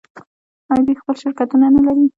[0.71, 2.05] آیا دوی خپل شرکتونه نلري؟